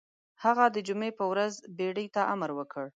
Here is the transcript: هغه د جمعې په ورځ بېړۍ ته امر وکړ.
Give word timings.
هغه 0.43 0.65
د 0.75 0.77
جمعې 0.87 1.11
په 1.19 1.25
ورځ 1.31 1.53
بېړۍ 1.77 2.07
ته 2.15 2.21
امر 2.33 2.49
وکړ. 2.55 2.85